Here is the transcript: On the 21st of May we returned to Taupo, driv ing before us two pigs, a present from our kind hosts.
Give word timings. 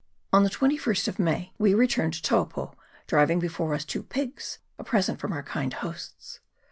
On 0.33 0.41
the 0.43 0.49
21st 0.49 1.07
of 1.07 1.19
May 1.19 1.53
we 1.59 1.75
returned 1.75 2.13
to 2.13 2.23
Taupo, 2.23 2.75
driv 3.05 3.29
ing 3.29 3.37
before 3.37 3.75
us 3.75 3.85
two 3.85 4.01
pigs, 4.01 4.57
a 4.79 4.83
present 4.83 5.19
from 5.19 5.31
our 5.31 5.43
kind 5.43 5.73
hosts. 5.73 6.39